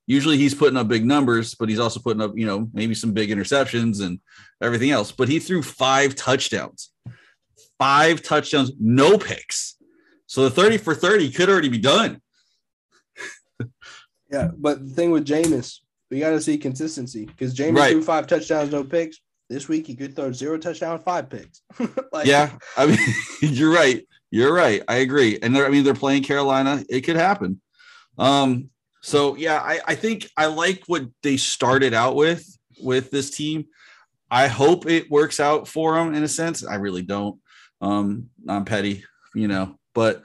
[0.06, 3.12] Usually he's putting up big numbers, but he's also putting up, you know, maybe some
[3.12, 4.20] big interceptions and
[4.62, 5.10] everything else.
[5.10, 6.90] But he threw five touchdowns.
[7.78, 9.74] Five touchdowns, no picks
[10.26, 12.20] so the 30 for 30 could already be done.
[14.32, 15.78] yeah, but the thing with Jameis,
[16.10, 17.92] we got to see consistency because Jameis right.
[17.92, 19.20] threw five touchdowns, no picks.
[19.54, 21.62] This week he could throw zero touchdown, five picks.
[22.12, 22.98] like, yeah, I mean,
[23.40, 24.04] you're right.
[24.32, 24.82] You're right.
[24.88, 25.38] I agree.
[25.40, 26.84] And I mean, they're playing Carolina.
[26.90, 27.60] It could happen.
[28.18, 32.44] Um, so yeah, I, I think I like what they started out with
[32.80, 33.66] with this team.
[34.28, 36.66] I hope it works out for them in a sense.
[36.66, 37.38] I really don't.
[37.80, 39.04] Um, I'm petty,
[39.36, 40.24] you know, but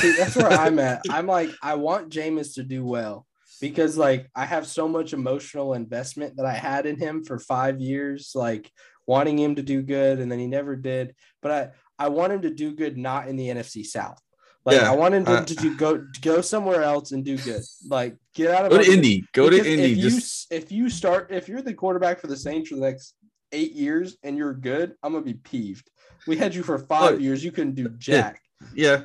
[0.00, 1.00] See, that's where I'm at.
[1.10, 3.25] I'm like, I want Jameis to do well
[3.60, 7.80] because like I have so much emotional investment that I had in him for five
[7.80, 8.70] years, like
[9.06, 11.14] wanting him to do good, and then he never did.
[11.42, 14.20] But I I want him to do good, not in the NFC South.
[14.64, 17.38] Like yeah, I want him to, uh, to do, go go somewhere else and do
[17.38, 17.62] good.
[17.88, 19.24] Like get out of go to Indy.
[19.32, 19.92] Go to Indy.
[19.92, 20.50] If just...
[20.50, 23.14] you if you start if you're the quarterback for the Saints for the next
[23.52, 25.88] eight years and you're good, I'm gonna be peeved.
[26.26, 27.44] We had you for five years.
[27.44, 28.42] You couldn't do jack.
[28.74, 29.04] Yeah.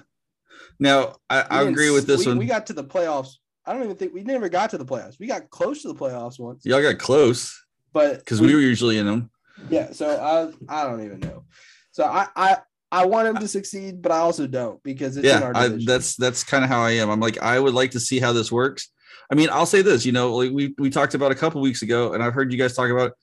[0.79, 2.37] Now I, I agree with this we, one.
[2.39, 3.35] We got to the playoffs.
[3.71, 5.17] I don't even think we never got to the playoffs.
[5.17, 6.65] We got close to the playoffs once.
[6.65, 9.29] Y'all got close, but because we, we, were usually in them.
[9.69, 9.91] Yeah.
[9.93, 11.45] So I I don't even know.
[11.91, 12.57] So I I
[12.91, 15.51] I want him to succeed, but I also don't because it's yeah.
[15.55, 17.09] I, that's that's kind of how I am.
[17.09, 18.89] I'm like I would like to see how this works.
[19.31, 20.05] I mean, I'll say this.
[20.05, 22.57] You know, like we we talked about a couple weeks ago, and I've heard you
[22.57, 23.13] guys talk about.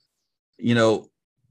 [0.56, 1.06] You know,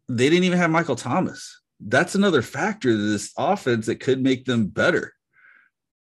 [0.09, 4.45] they didn't even have Michael Thomas that's another factor to this offense that could make
[4.45, 5.13] them better.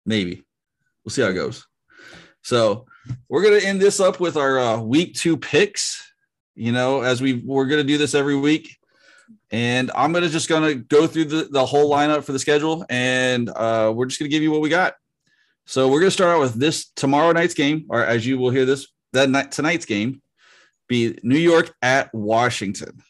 [0.05, 0.45] Maybe
[1.05, 1.67] we'll see how it goes.
[2.47, 2.87] So
[3.29, 6.01] we're gonna end this up with our uh, week two picks.
[6.55, 8.79] You know, as we we're gonna do this every week,
[9.51, 13.49] and I'm gonna just gonna go through the, the whole lineup for the schedule, and
[13.49, 14.95] uh, we're just gonna give you what we got.
[15.65, 18.65] So we're gonna start out with this tomorrow night's game, or as you will hear
[18.65, 20.23] this that night tonight's game,
[20.87, 23.03] be New York at Washington.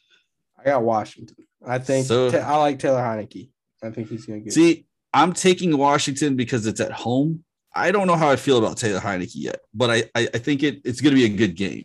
[0.59, 1.37] I got Washington.
[1.63, 3.51] I think so, I like Taylor Heinicke.
[3.83, 4.55] I think he's going to get.
[4.55, 7.45] See, I'm taking Washington because it's at home.
[7.77, 10.63] I don't know how I feel about Taylor Heinicke yet, but I I, I think
[10.63, 11.85] it, it's going to be a good game,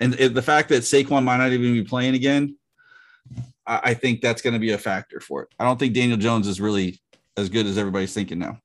[0.00, 2.56] and it, the fact that Saquon might not even be playing again,
[3.66, 5.48] I, I think that's going to be a factor for it.
[5.58, 7.00] I don't think Daniel Jones is really
[7.36, 8.60] as good as everybody's thinking now.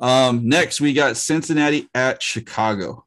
[0.00, 3.04] Um, next we got Cincinnati at Chicago.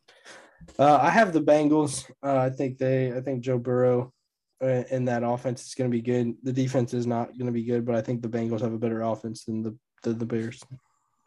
[0.78, 2.10] Uh, I have the Bengals.
[2.24, 3.12] Uh, I think they.
[3.12, 4.14] I think Joe Burrow
[4.64, 6.36] uh, in that offense is going to be good.
[6.44, 8.78] The defense is not going to be good, but I think the Bengals have a
[8.78, 10.64] better offense than the than the Bears.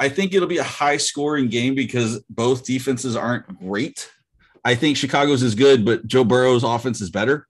[0.03, 4.11] I think it'll be a high scoring game because both defenses aren't great.
[4.65, 7.47] I think Chicago's is good, but Joe Burrow's offense is better.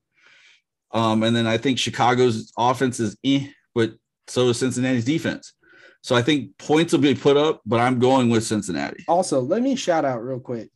[0.91, 3.95] Um, and then I think Chicago's offense is eh, but
[4.27, 5.55] so is Cincinnati's defense.
[6.03, 9.03] So I think points will be put up, but I'm going with Cincinnati.
[9.09, 10.69] Also, let me shout out real quick.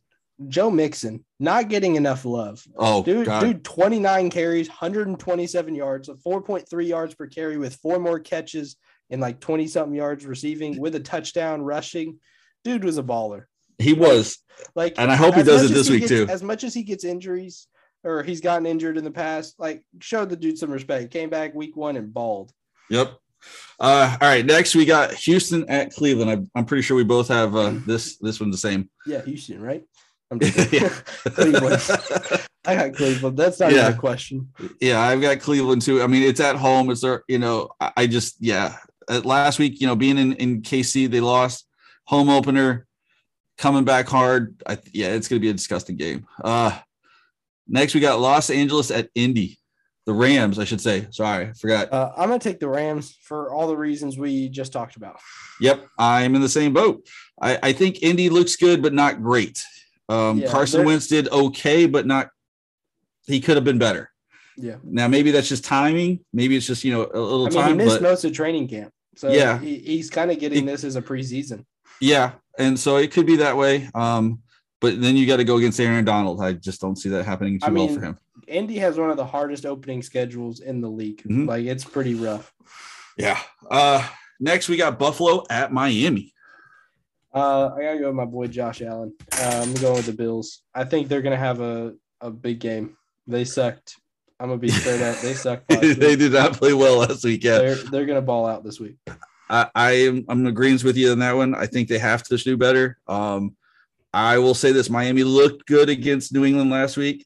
[0.47, 2.63] Joe Mixon not getting enough love.
[2.75, 3.41] Oh, Dude, God.
[3.41, 8.77] dude, 29 carries, 127 yards, 4.3 yards per carry with four more catches
[9.09, 12.19] and like 20 something yards receiving with a touchdown rushing.
[12.63, 13.43] Dude was a baller.
[13.79, 14.37] he was.
[14.75, 16.27] Like, And I hope he does it this week, gets- too.
[16.29, 17.67] As much as he gets injuries
[18.03, 21.11] or he's gotten injured in the past, like, show the dude some respect.
[21.11, 22.51] Came back week one and balled.
[22.89, 23.13] Yep.
[23.79, 24.43] Uh, all right.
[24.45, 26.31] Next, we got Houston at Cleveland.
[26.55, 28.89] I, I'm pretty sure we both have uh, this this one the same.
[29.05, 29.83] Yeah, Houston, right?
[30.31, 30.89] I'm just Yeah.
[31.35, 31.81] Cleveland.
[32.65, 33.37] I got Cleveland.
[33.37, 33.89] That's not Yeah.
[33.89, 34.49] a question.
[34.81, 36.01] Yeah, I've got Cleveland too.
[36.01, 36.89] I mean, it's at home.
[36.89, 38.75] It's their, you know, I just, yeah.
[39.09, 41.67] Uh, last week, you know, being in, in KC, they lost
[42.05, 42.87] home opener,
[43.57, 44.61] coming back hard.
[44.67, 46.25] I, yeah, it's going to be a disgusting game.
[46.43, 46.77] Uh,
[47.67, 49.59] next, we got Los Angeles at Indy,
[50.05, 51.07] the Rams, I should say.
[51.11, 51.91] Sorry, I forgot.
[51.91, 55.19] Uh, I'm gonna take the Rams for all the reasons we just talked about.
[55.59, 57.05] Yep, I'm in the same boat.
[57.41, 59.63] I, I think Indy looks good, but not great.
[60.09, 62.29] Um, Yeah, Carson Wentz did okay, but not.
[63.25, 64.09] He could have been better.
[64.55, 66.21] Yeah, Now, maybe that's just timing.
[66.33, 68.67] Maybe it's just you know a little I mean, he missed But most of training
[68.69, 69.59] camp, so Yeah.
[69.59, 71.65] he, he's kind of getting He- this as a preseason.
[71.99, 73.89] yeah, and so it could be that way.
[73.93, 74.41] Um,
[74.79, 76.39] but then you got to go against Aaron Donald.
[76.41, 78.17] I just don't see that happening too I well for him.
[78.47, 81.23] Indy has one of the hardest opening schedules in the league.
[81.23, 81.47] Mhm.
[81.47, 82.53] Like it's pretty rough.
[83.17, 83.39] Yeah.
[83.69, 84.07] Uh,
[84.39, 86.31] next we got Buffalo at Miami.
[87.33, 89.13] Uh, I gotta go with my boy Josh Allen.
[89.33, 90.61] Uh, I'm going with the Bills.
[90.73, 92.95] I think they're gonna have a, a big game.
[93.25, 93.95] They sucked.
[94.39, 95.17] I'm gonna be straight up.
[95.19, 95.65] They suck.
[95.67, 97.43] they did not play well last week.
[97.43, 97.57] Yeah.
[97.59, 98.97] They're they're gonna ball out this week.
[99.49, 101.55] I, I am I'm in agreement with you on that one.
[101.55, 102.99] I think they have to do better.
[103.07, 103.55] Um,
[104.13, 107.25] I will say this: Miami looked good against New England last week,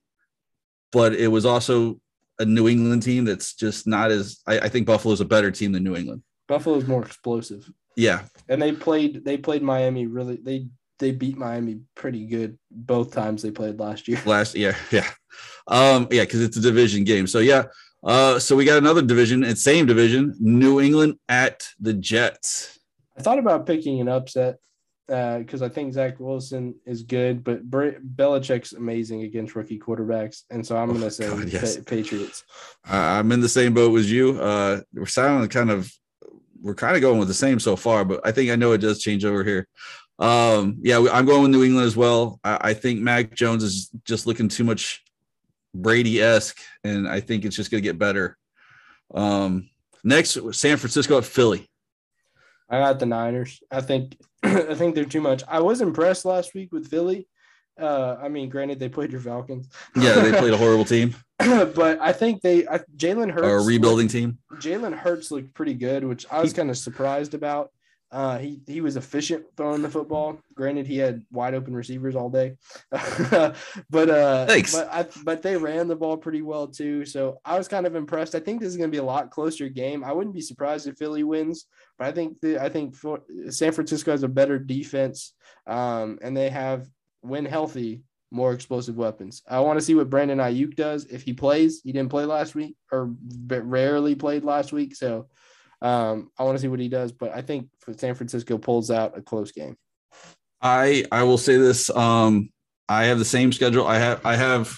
[0.91, 1.99] but it was also
[2.39, 4.39] a New England team that's just not as.
[4.47, 6.23] I, I think Buffalo's a better team than New England.
[6.47, 10.37] Buffalo's more explosive, Yeah, and they played they played Miami really.
[10.37, 10.67] They
[10.99, 14.21] they beat Miami pretty good both times they played last year.
[14.25, 15.09] last year, yeah
[15.71, 17.25] um yeah because it's a division game.
[17.25, 17.63] So yeah,
[18.03, 19.43] uh, so we got another division.
[19.43, 20.35] It's same division.
[20.39, 22.77] New England at the Jets.
[23.17, 24.57] I thought about picking an upset
[25.07, 30.65] because I think Zach Wilson is good, but Br- Belichick's amazing against rookie quarterbacks, and
[30.65, 31.75] so I'm Oh, going to say God, yes.
[31.77, 32.43] Pa- Patriots.
[32.89, 34.39] Uh, I'm in the same boat as you.
[34.41, 35.91] Uh, we're sounding kind of,
[36.61, 38.77] we're kind of going with the same so far, but I think I know it
[38.77, 39.67] does change over here.
[40.17, 42.39] Um, yeah, I'm going with New England as well.
[42.45, 45.03] I, I think Mac Jones is just looking too much
[45.73, 48.37] Brady esque, and I think it's just going to get better.
[49.13, 49.69] Um,
[50.03, 51.67] next, San Francisco at Philly.
[52.69, 53.61] I got the Niners.
[53.69, 55.43] I think I think they're too much.
[55.47, 57.27] I was impressed last week with Philly.
[57.79, 59.69] Uh, I mean, granted, they played your Falcons.
[59.95, 61.15] Yeah, they played a horrible team
[61.75, 64.37] but I think they I, Jalen Hurts or a rebuilding team.
[64.55, 67.71] Jalen Hurts looked pretty good, which I was kind of surprised about.
[68.11, 70.37] Uh, he he was efficient throwing the football.
[70.53, 72.57] Granted, he had wide open receivers all day,
[72.91, 74.75] but uh, Thanks.
[74.75, 77.05] But I, but they ran the ball pretty well too.
[77.05, 78.35] So I was kind of impressed.
[78.35, 80.03] I think this is going to be a lot closer game.
[80.03, 83.71] I wouldn't be surprised if Philly wins, but I think the, I think for, San
[83.71, 85.33] Francisco has a better defense,
[85.65, 86.89] um, and they have
[87.21, 89.41] when healthy more explosive weapons.
[89.47, 91.81] I want to see what Brandon Aiyuk does if he plays.
[91.83, 93.13] He didn't play last week or
[93.49, 95.27] rarely played last week, so
[95.81, 97.11] um, I want to see what he does.
[97.11, 99.77] But I think San Francisco pulls out a close game.
[100.61, 101.89] I I will say this.
[101.89, 102.49] Um,
[102.87, 103.87] I have the same schedule.
[103.87, 104.77] I have I have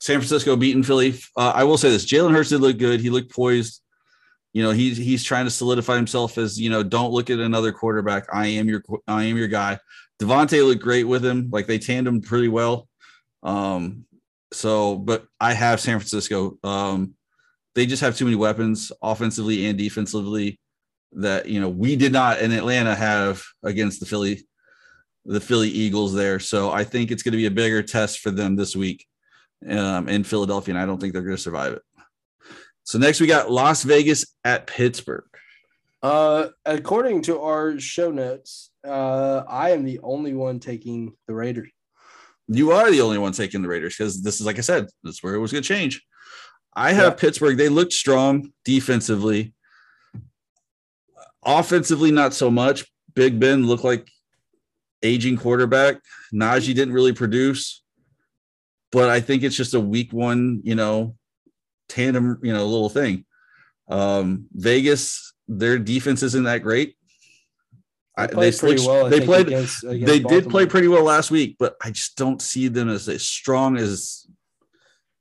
[0.00, 1.18] San Francisco beating Philly.
[1.36, 3.00] Uh, I will say this: Jalen Hurts did look good.
[3.00, 3.82] He looked poised.
[4.52, 6.82] You know, he's he's trying to solidify himself as you know.
[6.82, 8.26] Don't look at another quarterback.
[8.32, 9.78] I am your I am your guy.
[10.20, 11.50] DeVonta looked great with him.
[11.50, 12.88] Like they tandemed pretty well.
[13.42, 14.04] Um,
[14.52, 16.58] so, but I have San Francisco.
[16.62, 17.14] Um,
[17.76, 20.58] they just have too many weapons, offensively and defensively,
[21.12, 24.48] that you know we did not in Atlanta have against the Philly
[25.26, 26.40] the Philly Eagles there.
[26.40, 29.06] So I think it's going to be a bigger test for them this week
[29.68, 31.82] um, in Philadelphia, and I don't think they're going to survive it.
[32.84, 35.24] So next we got Las Vegas at Pittsburgh.
[36.02, 41.68] Uh, according to our show notes, uh, I am the only one taking the Raiders.
[42.48, 45.22] You are the only one taking the Raiders because this is like I said, that's
[45.22, 46.02] where it was going to change.
[46.78, 47.18] I have Yeah.
[47.18, 47.56] Pittsburgh.
[47.56, 49.54] They looked strong defensively.
[51.44, 52.84] Offensively, not so much.
[53.14, 54.08] Big Ben looked like
[55.02, 56.00] aging quarterback.
[56.34, 57.82] Najee didn't really produce,
[58.92, 61.16] but I think it's just a week one, you know,
[61.88, 63.24] tandem, you know, little thing.
[63.88, 66.96] Um, Vegas, their defense isn't that great.
[68.18, 69.06] I, They they played pretty switched- well.
[69.06, 69.46] I they played.
[69.46, 72.88] against- against They did play pretty well last week, but I just don't see them
[72.88, 74.25] as as strong as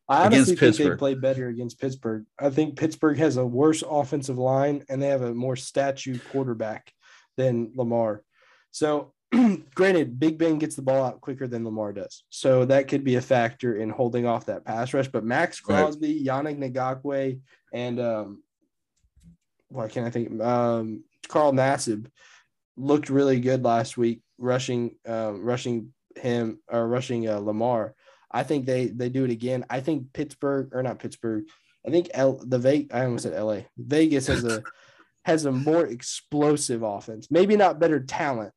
[0.07, 2.25] I against honestly think they play better against Pittsburgh.
[2.39, 6.91] I think Pittsburgh has a worse offensive line and they have a more statue quarterback
[7.37, 8.21] than Lamar.
[8.71, 9.13] So,
[9.75, 12.23] granted, Big Ben gets the ball out quicker than Lamar does.
[12.29, 15.07] So that could be a factor in holding off that pass rush.
[15.07, 15.81] But Max Right.
[15.81, 17.39] Crosby, Yannick Ngakoue,
[17.73, 18.43] and um,
[19.69, 20.39] why can't I think?
[20.39, 22.07] Um, Carl Nassib
[22.77, 27.94] looked really good last week, rushing, um, rushing him or rushing uh, Lamar.
[28.31, 29.65] I think they they do it again.
[29.69, 31.45] I think Pittsburgh or not Pittsburgh.
[31.85, 33.67] I think L, the Ve- I almost said L.A.
[33.77, 34.63] Vegas has a
[35.25, 37.29] has a more explosive offense.
[37.31, 38.53] Maybe not better talent.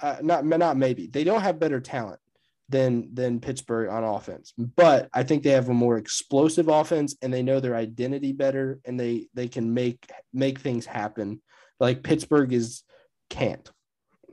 [0.00, 2.20] Uh, not not maybe they don't have better talent
[2.70, 7.32] than than Pittsburgh on offense, but I think they have a more explosive offense and
[7.32, 11.42] they know their identity better and they they can make make things happen.
[11.78, 12.82] Like Pittsburgh is
[13.28, 13.70] can't.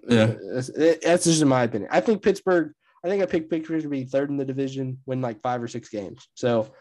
[0.08, 0.36] Yeah.
[0.53, 0.71] that's,
[1.03, 1.89] that's just in my opinion.
[1.91, 2.73] I think Pittsburgh.
[3.08, 5.67] I think I picked Pittsburgh to be third in the division, win like five or
[5.70, 6.28] six games.
[6.34, 6.74] So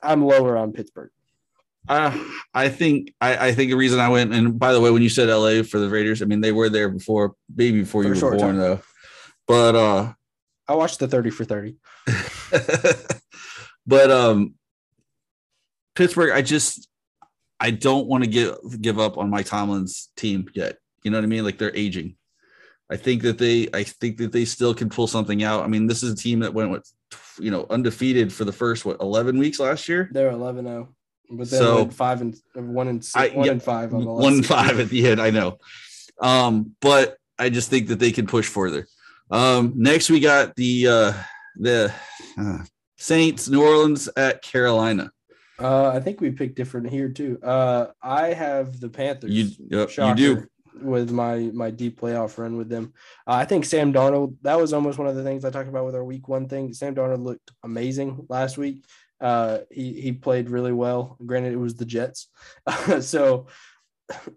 [0.00, 1.10] I'm lower on Pittsburgh.
[1.88, 2.16] Uh,
[2.54, 5.08] I think I, I think the reason I went and by the way, when you
[5.08, 8.24] said LA for the Raiders, I mean they were there before, maybe before For you
[8.24, 8.56] were born time.
[8.58, 8.80] though.
[9.48, 10.12] But uh
[10.68, 11.74] I watched the 30 for 30.
[13.86, 14.54] but um
[15.96, 16.88] Pittsburgh, I just
[17.58, 20.76] I don't want to give give up on Mike Tomlin's team yet.
[21.02, 21.44] You know what I mean?
[21.44, 22.14] Like they're aging.
[22.90, 25.62] I think that they I think that they still can pull something out.
[25.64, 26.90] I mean, this is a team that went with
[27.38, 30.10] you know undefeated for the first what 11 weeks last year.
[30.12, 30.88] They're 11 0.
[31.30, 34.10] But then So- five and one and six, I- one yeah, and five on the
[34.10, 35.20] last one six five at the end.
[35.20, 35.58] I know,
[36.20, 38.86] um, but I just think that they can push further.
[39.30, 41.12] Um, next, we got the uh,
[41.56, 41.94] the
[42.36, 42.58] uh,
[42.98, 45.12] Saints, New Orleans at Carolina.
[45.60, 47.38] Uh, I think we picked different here too.
[47.42, 49.30] Uh, I have the Panthers.
[49.30, 50.46] You yep, you do.
[50.74, 52.92] With my my deep playoff run with them.
[53.26, 55.86] Uh, I think Sam Darnold That was almost one of the things I talked about
[55.86, 56.72] with our week one thing.
[56.72, 58.84] Sam Darnold looked amazing last week.
[59.20, 61.16] Uh, he he played really well.
[61.24, 62.28] Granted, it was the Jets,
[63.00, 63.46] so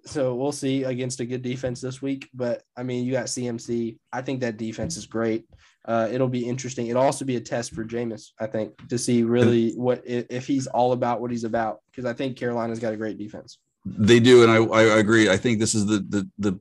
[0.05, 2.29] so we'll see against a good defense this week.
[2.33, 3.97] But I mean, you got CMC.
[4.11, 5.45] I think that defense is great.
[5.85, 6.87] Uh, it'll be interesting.
[6.87, 10.47] It'll also be a test for Jameis, I think, to see really what if if
[10.47, 11.79] he's all about what he's about.
[11.91, 13.57] Because I think Carolina's got a great defense.
[13.85, 15.29] They do, and I, I agree.
[15.29, 16.59] I think this is the the the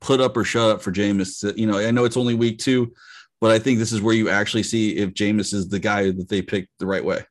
[0.00, 1.56] put up or shut up for Jameis.
[1.56, 2.92] You know, I know it's only week two,
[3.40, 6.28] but I think this is where you actually see if Jameis is the guy that
[6.28, 7.24] they picked the right way.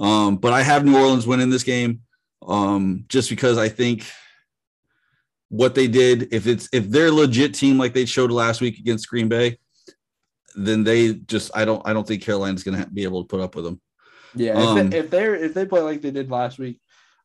[0.00, 2.00] Um, but I have New Orleans winning this game,
[2.46, 4.04] um, just because I think
[5.48, 8.78] what they did, if it's if they're a legit team like they showed last week
[8.78, 9.58] against Green Bay,
[10.56, 13.40] then they just I don't I don't think Carolina's going to be able to put
[13.40, 13.80] up with them.
[14.34, 16.80] Yeah, Um, if, they, if they're if they play like they did last week,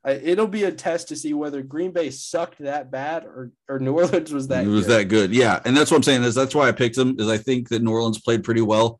[0.06, 3.94] it'll be a test to see whether Green Bay sucked that bad or or New
[3.98, 4.66] Orleans was that.
[4.66, 5.00] it was good.
[5.00, 5.34] that good.
[5.34, 5.60] Yeah.
[5.66, 7.82] And that's what I'm saying is that's why I picked them is I think that
[7.82, 9.00] New Orleans played pretty well,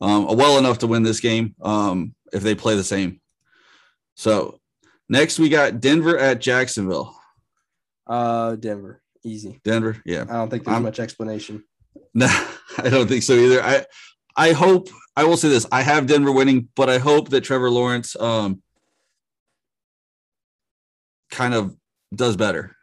[0.00, 3.20] um, well enough to win this game um, if they play the same.
[4.14, 4.58] So
[5.08, 7.16] next we got Denver at Jacksonville.
[8.06, 9.60] Uh, Denver, easy.
[9.64, 9.96] Denver.
[10.04, 10.22] Yeah.
[10.28, 11.64] I don't think there's I'm- much explanation.
[12.14, 12.26] No,
[12.78, 13.62] I don't think so either.
[13.62, 13.86] I
[14.36, 15.66] I hope I will say this.
[15.72, 18.62] I have Denver winning, but I hope that Trevor Lawrence um
[21.32, 21.74] kind of
[22.14, 22.76] does better.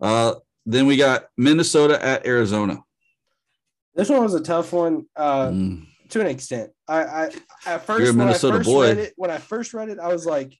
[0.00, 0.34] Uh
[0.64, 2.78] then we got Minnesota at Arizona.
[3.96, 5.06] This one was a tough one.
[5.16, 5.86] Uh, Mm.
[6.10, 6.70] to an extent.
[6.88, 7.30] I, I
[7.66, 8.88] at first You're a when Minnesota I first boy.
[8.88, 10.56] read it, when I first read it, I was like,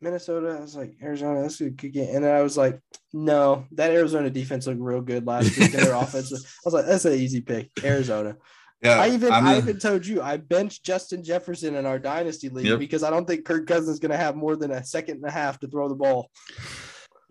[0.00, 0.56] Minnesota.
[0.56, 1.42] I was like Arizona.
[1.42, 2.14] That's a good game.
[2.14, 2.80] And then I was like,
[3.12, 5.74] no, that Arizona defense looked real good last week.
[5.74, 6.32] and their offense.
[6.32, 8.36] I was like, that's an easy pick, Arizona.
[8.84, 12.50] Yeah, I even I'm I even told you I benched Justin Jefferson in our dynasty
[12.50, 12.78] league Yep.
[12.78, 15.24] because I don't think Kirk Cousins is going to have more than a second and
[15.24, 16.30] a half to throw the ball.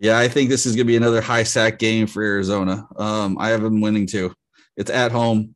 [0.00, 2.88] Yeah, I think this is going to be another high sack game for Arizona.
[2.96, 4.34] Um, I have them winning too.
[4.76, 5.54] It's at home.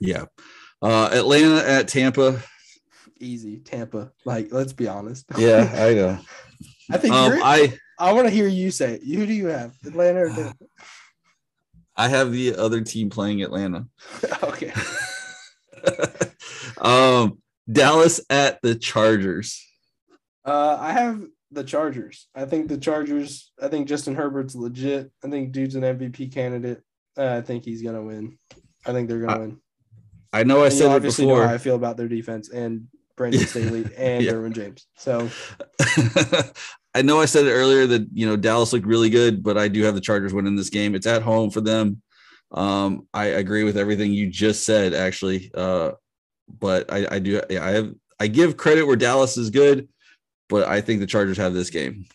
[0.00, 0.24] Yeah.
[0.82, 2.42] Uh, Atlanta at Tampa.
[3.20, 4.10] Easy, Tampa.
[4.24, 5.24] Like, let's be honest.
[5.38, 6.18] Yeah, I know.
[6.90, 9.04] I think Um, I, I want to hear you say it.
[9.04, 9.72] Who do you have?
[9.86, 10.54] Atlanta or Tampa?
[11.98, 13.86] I have the other team playing Atlanta.
[14.42, 14.72] okay.
[16.80, 17.38] um,
[17.70, 19.62] Dallas at the Chargers.
[20.44, 22.28] Uh, I have the Chargers.
[22.34, 23.50] I think the Chargers.
[23.60, 25.10] I think Justin Herbert's legit.
[25.24, 26.82] I think dude's an MVP candidate.
[27.18, 28.38] Uh, I think he's gonna win.
[28.84, 29.60] I think they're gonna I- win.
[30.32, 31.48] I know I And said it obviously know before.
[31.48, 34.32] how I feel about their defense and Brandon Staley and Yeah.
[34.32, 34.86] Derwin James.
[34.96, 35.30] So
[36.94, 39.68] I know I said it earlier that you know Dallas looked really good, but I
[39.68, 40.94] do have the Chargers winning this game.
[40.94, 42.02] It's at home for them.
[42.52, 45.50] Um, I agree with everything you just said, actually.
[45.54, 45.92] Uh,
[46.48, 49.88] but I, I do, yeah, I have, I give credit where Dallas is good,
[50.48, 52.06] but I think the Chargers have this game.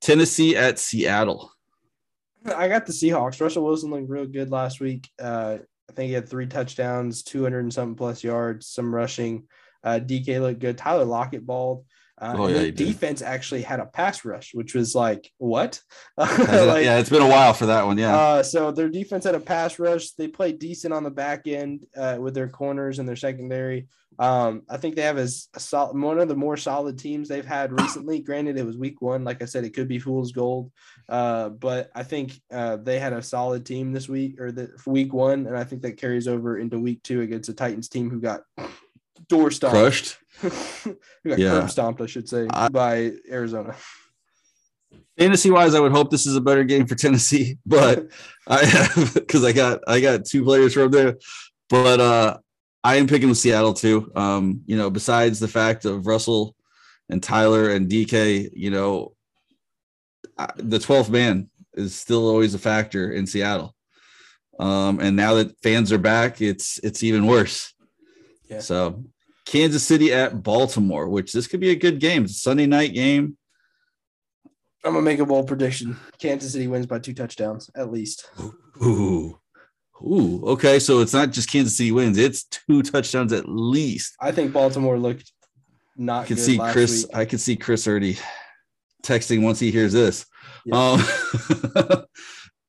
[0.00, 1.52] Tennessee at Seattle.
[2.46, 3.40] I got the Seahawks.
[3.40, 5.08] Russell Wilson looked real good last week.
[5.20, 5.58] Uh,
[5.90, 9.44] I think he had three touchdowns, 200 and something plus yards, some rushing.
[9.82, 10.78] Uh, DK looked good.
[10.78, 11.84] Tyler Lockett balled.
[12.20, 15.80] Uh, oh, yeah, the defense actually had a pass rush, which was like, what?
[16.16, 17.98] like, yeah, it's been a while for that one.
[17.98, 18.16] Yeah.
[18.16, 20.10] Uh, so their defense had a pass rush.
[20.10, 23.86] They played decent on the back end uh, with their corners and their secondary.
[24.18, 27.44] Um, I think they have as a solid, one of the more solid teams they've
[27.44, 28.18] had recently.
[28.18, 29.22] Granted, it was week one.
[29.22, 30.72] Like I said, it could be fool's gold.
[31.08, 35.12] Uh, but I think uh, they had a solid team this week or the week
[35.12, 38.20] one, and I think that carries over into week two against a Titans team who
[38.20, 38.42] got
[39.28, 39.76] door stomped.
[39.76, 40.18] Crushed.
[40.42, 41.50] got yeah.
[41.50, 43.74] curb stomped, I should say, I, by Arizona.
[45.18, 48.08] Fantasy wise, I would hope this is a better game for Tennessee, but
[48.46, 51.18] I have because I got I got two players from there.
[51.68, 52.38] But uh
[52.84, 54.10] I am picking with Seattle too.
[54.14, 56.54] Um, you know, besides the fact of Russell
[57.10, 59.14] and Tyler and DK, you know,
[60.56, 63.74] the 12th man is still always a factor in Seattle.
[64.58, 67.74] Um, and now that fans are back, it's it's even worse.
[68.48, 68.60] Yeah.
[68.60, 69.04] So
[69.44, 72.24] Kansas City at Baltimore, which this could be a good game.
[72.24, 73.36] It's a Sunday night game.
[74.84, 75.96] I'm gonna make a bold prediction.
[76.18, 78.30] Kansas City wins by two touchdowns at least.
[78.82, 79.38] Ooh.
[80.00, 80.78] Ooh, okay.
[80.78, 84.14] So it's not just Kansas City wins, it's two touchdowns at least.
[84.20, 85.32] I think Baltimore looked
[85.96, 87.04] not I can see Chris.
[87.04, 87.16] Week.
[87.16, 88.18] I can see Chris already
[89.02, 90.26] texting once he hears this.
[90.70, 91.02] Um,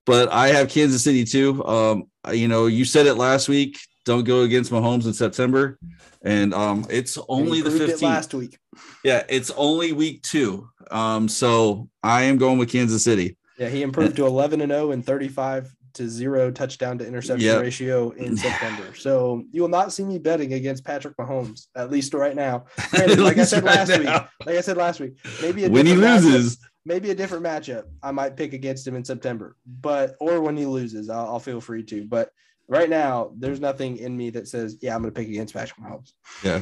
[0.06, 1.64] but I have Kansas City too.
[1.66, 3.78] Um, you know, you said it last week.
[4.10, 5.78] Don't go against Mahomes in September
[6.24, 8.58] and um, it's only the 15th last week.
[9.04, 10.68] Yeah, it's only week two.
[10.90, 13.38] Um, so I am going with Kansas City.
[13.60, 17.46] Yeah, he improved and, to 11 and 0 and 35 to zero touchdown to interception
[17.46, 17.62] yep.
[17.62, 18.88] ratio in September.
[18.96, 22.66] So you will not see me betting against Patrick Mahomes, at least right now.
[22.90, 23.98] Granted, like I said right last now.
[24.00, 27.84] week, like I said last week, maybe when he loses, matchup, maybe a different matchup,
[28.02, 29.56] I might pick against him in September.
[29.68, 32.06] But or when he loses, I'll, I'll feel free to.
[32.06, 32.32] But
[32.70, 35.80] right now, there's nothing in me that says, yeah, I'm going to pick against Patrick
[35.80, 36.14] Mahomes.
[36.44, 36.62] Yeah.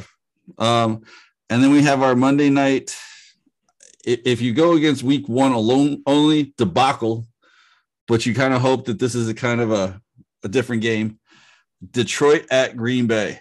[0.56, 1.02] Um,
[1.50, 2.96] and then we have our Monday night.
[4.04, 7.26] If you go against week one alone only debacle,
[8.06, 10.00] but you kind of hope that this is a kind of a,
[10.42, 11.18] a different game.
[11.90, 13.38] Detroit at Green Bay.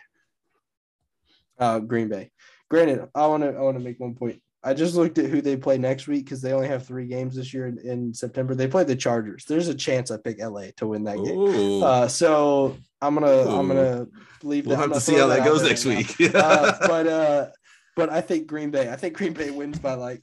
[1.57, 2.31] Uh, Green Bay.
[2.69, 4.41] Granted, I want to I want to make one point.
[4.67, 7.37] I just looked at who they play next week because they only have three games
[7.37, 8.53] this year in, in, September.
[8.53, 9.45] They play the Chargers.
[9.45, 11.81] There's a chance I pick LA to win that game.
[11.81, 13.57] Uh, so I'm gonna Ooh.
[13.57, 14.07] I'm gonna
[14.43, 14.65] leave.
[14.65, 16.13] We'll have to see how that goes next week.
[16.35, 17.47] uh, but uh,
[17.95, 18.91] but I think Green Bay.
[18.91, 20.21] I think Green Bay wins by like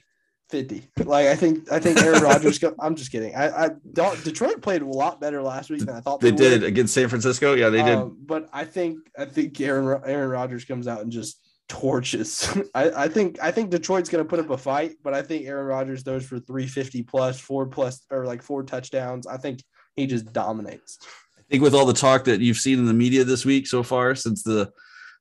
[0.50, 0.90] 50.
[1.04, 2.58] Like I think I think Aaron Rodgers.
[2.58, 3.34] Go, I'm just kidding.
[3.34, 4.22] I, I don't.
[4.24, 7.08] Detroit played a lot better last week than I thought they, they did against San
[7.08, 7.54] Francisco.
[7.54, 7.96] Yeah, they did.
[7.96, 11.40] Um, but I think I think Aaron Aaron Rodgers comes out and just
[11.74, 12.48] torches.
[12.74, 15.66] I, I think I think Detroit's gonna put up a fight, but I think Aaron
[15.66, 19.26] Rodgers throws for 350 plus, four plus or like four touchdowns.
[19.26, 19.60] I think
[19.96, 20.98] he just dominates.
[21.36, 23.82] I think with all the talk that you've seen in the media this week so
[23.82, 24.70] far since the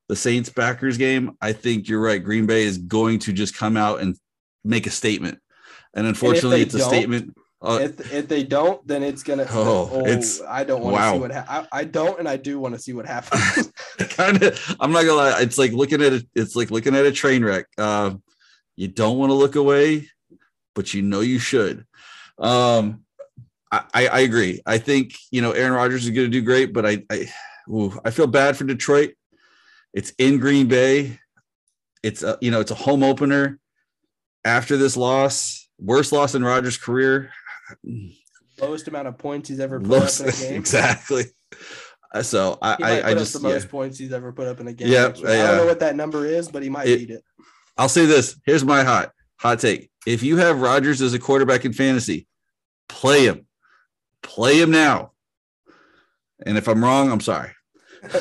[0.09, 2.23] the Saints Packers game, I think you're right.
[2.23, 4.15] Green Bay is going to just come out and
[4.63, 5.39] make a statement.
[5.95, 7.33] And unfortunately, and it's a statement
[7.63, 9.47] uh, if, if they don't, then it's gonna.
[9.53, 10.41] Oh, oh it's.
[10.41, 11.13] I don't want to wow.
[11.13, 13.71] see what ha- I, I don't, and I do want to see what happens.
[14.09, 14.75] kind of.
[14.79, 15.41] I'm not gonna lie.
[15.41, 16.27] It's like looking at it.
[16.35, 17.65] It's like looking at a train wreck.
[17.77, 18.15] Uh,
[18.75, 20.09] you don't want to look away,
[20.75, 21.85] but you know you should.
[22.37, 23.05] Um,
[23.71, 24.61] I, I agree.
[24.65, 27.31] I think you know Aaron Rodgers is going to do great, but I I,
[27.69, 29.13] ooh, I feel bad for Detroit.
[29.93, 31.19] It's in Green Bay.
[32.01, 33.59] It's a you know it's a home opener.
[34.43, 37.31] After this loss, worst loss in Rodgers' career
[38.61, 40.55] lowest amount of points he's ever put lowest, up in a game.
[40.55, 41.25] Exactly.
[42.13, 44.73] Uh, so I, I, I just the most points he's ever put up in a
[44.73, 44.87] game.
[44.89, 47.23] Yeah, I don't know what that number is, but he might it, beat it.
[47.77, 48.39] I'll say this.
[48.45, 49.89] Here's my hot hot take.
[50.05, 52.27] If you have Rodgers as a quarterback in fantasy,
[52.87, 53.47] play him.
[54.21, 55.11] Play him now.
[56.45, 57.51] And if I'm wrong, I'm sorry.
[58.03, 58.11] on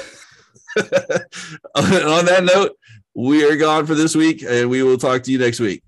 [2.27, 2.77] that note,
[3.15, 5.83] we are gone for this week, and we will talk to you next week.